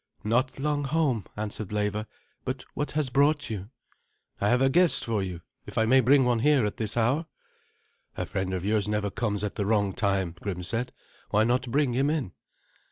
"Not 0.23 0.57
long 0.57 0.85
home," 0.85 1.27
answered 1.37 1.71
Leva; 1.71 2.07
"but 2.43 2.65
what 2.73 2.93
has 2.93 3.11
brought 3.11 3.51
you?" 3.51 3.69
"I 4.39 4.49
have 4.49 4.59
a 4.59 4.67
guest 4.67 5.05
for 5.05 5.21
you, 5.21 5.41
if 5.67 5.77
I 5.77 5.85
may 5.85 5.99
bring 5.99 6.25
one 6.25 6.39
here 6.39 6.65
at 6.65 6.77
this 6.77 6.97
hour." 6.97 7.27
"A 8.17 8.25
friend 8.25 8.51
of 8.51 8.65
yours 8.65 8.87
never 8.87 9.11
comes 9.11 9.43
at 9.43 9.53
the 9.57 9.65
wrong 9.67 9.93
time," 9.93 10.33
Grim 10.41 10.63
said. 10.63 10.91
"Why 11.29 11.43
not 11.43 11.69
bring 11.69 11.93
him 11.93 12.09
in?" 12.09 12.31